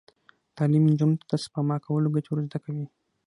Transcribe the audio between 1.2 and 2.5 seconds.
د سپما کولو ګټې ور